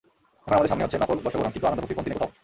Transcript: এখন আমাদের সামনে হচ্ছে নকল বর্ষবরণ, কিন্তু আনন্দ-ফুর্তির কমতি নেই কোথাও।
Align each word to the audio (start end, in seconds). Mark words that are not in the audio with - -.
এখন 0.43 0.53
আমাদের 0.55 0.71
সামনে 0.71 0.83
হচ্ছে 0.85 1.01
নকল 1.01 1.17
বর্ষবরণ, 1.25 1.53
কিন্তু 1.53 1.67
আনন্দ-ফুর্তির 1.67 1.97
কমতি 1.97 2.09
নেই 2.11 2.17
কোথাও। 2.17 2.31